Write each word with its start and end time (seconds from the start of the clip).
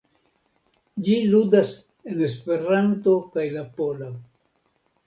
Ĝi 1.07 1.17
ludas 1.35 1.75
en 2.13 2.27
Esperanto 2.29 3.15
kaj 3.37 3.47
la 3.61 3.67
pola. 3.79 4.15